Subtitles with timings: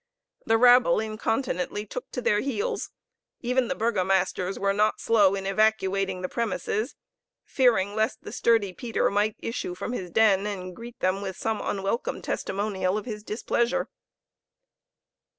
[0.47, 2.89] The rabble incontinently took to their heels;
[3.41, 6.95] even the burgomasters were not slow in evacuating the premises,
[7.43, 11.61] fearing lest the sturdy Peter might issue from his den, and greet them with some
[11.61, 13.89] unwelcome testimonial of his displeasure.